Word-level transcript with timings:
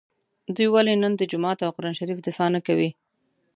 دوی 0.55 0.67
ولي 0.71 0.93
نن 1.01 1.13
د 1.17 1.21
جومات 1.31 1.59
او 1.65 1.71
قران 1.75 1.93
شریف 1.99 2.19
دفاع 2.27 2.49
نکوي 2.55 2.89